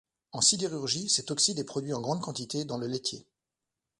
[0.31, 3.27] En sidérurgie, cet oxyde est produit en grande quantité dans le laitier.